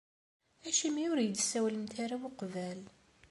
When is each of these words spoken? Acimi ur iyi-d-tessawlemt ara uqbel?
Acimi 0.67 1.03
ur 1.11 1.19
iyi-d-tessawlemt 1.19 1.93
ara 2.03 2.15
uqbel? 2.27 2.81